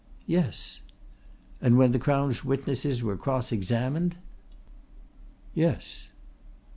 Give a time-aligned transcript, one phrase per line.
[0.25, 0.81] "Yes."
[1.61, 4.15] "And when the Crown's witnesses were cross examined?"
[5.53, 6.07] "Yes."